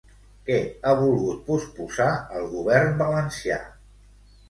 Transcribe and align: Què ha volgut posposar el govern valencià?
Què 0.45 0.55
ha 0.83 0.93
volgut 1.01 1.45
posposar 1.51 2.09
el 2.41 2.51
govern 2.57 3.01
valencià? 3.07 3.65